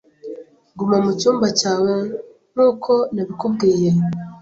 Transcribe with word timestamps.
Guma 0.77 0.97
mucyumba 1.05 1.47
cyawe 1.59 1.93
nkuko 2.53 2.93
nabikubwiye. 3.13 3.91